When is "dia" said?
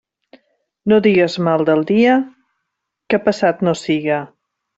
1.91-2.15